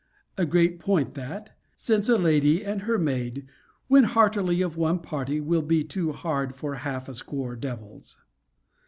A 0.35 0.47
great 0.47 0.79
point 0.79 1.13
that! 1.13 1.55
since 1.75 2.09
a 2.09 2.17
lady 2.17 2.65
and 2.65 2.81
her 2.81 2.97
maid, 2.97 3.45
when 3.87 4.05
heartily 4.05 4.59
of 4.63 4.75
one 4.75 4.97
party, 4.97 5.39
will 5.39 5.61
be 5.61 5.83
too 5.83 6.11
hard 6.11 6.55
for 6.55 6.73
half 6.73 7.07
a 7.07 7.13
score 7.13 7.55
devils. 7.55 8.17